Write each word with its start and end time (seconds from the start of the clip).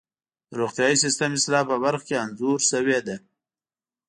د 0.49 0.51
روغتیايي 0.61 0.95
سیستم 1.03 1.31
اصلاح 1.37 1.63
په 1.71 1.75
برخه 1.83 2.03
کې 2.07 2.15
انځور 2.23 2.59
شوې 2.71 2.99
ده. 3.07 3.15